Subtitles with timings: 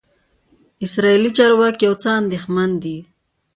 [0.85, 2.97] اسرائیلي چارواکي یو څه اندېښمن دي.